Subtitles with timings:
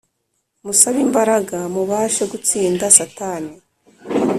[0.65, 3.53] Musabe imbaraga mubashe gutsinda satani